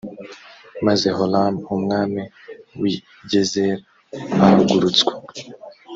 [0.85, 2.21] maze horamu umwami
[2.81, 2.93] w i
[3.31, 3.81] gezeri
[4.41, 5.11] ahagurutswa